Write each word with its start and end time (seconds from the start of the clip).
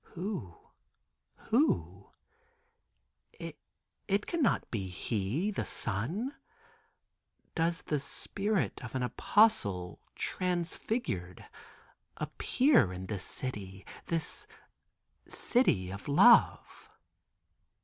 "Who, 0.15 0.57
who? 1.35 2.09
It 4.07 4.25
cannot 4.25 4.69
be 4.71 4.89
He, 4.89 5.51
the 5.51 5.63
Son. 5.63 6.33
Does 7.53 7.83
the 7.83 7.99
spirit 7.99 8.83
of 8.83 8.95
an 8.95 9.03
apostle 9.03 9.99
transfigured 10.15 11.45
appear 12.17 12.91
in 12.91 13.05
this 13.05 13.23
city—this 13.23 14.47
city 15.27 15.91
of 15.91 16.07
love? 16.07 16.89